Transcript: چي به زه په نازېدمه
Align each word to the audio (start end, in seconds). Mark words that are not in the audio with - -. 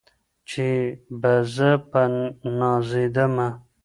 چي 0.49 0.69
به 1.21 1.33
زه 1.55 1.69
په 1.91 2.01
نازېدمه 2.59 3.47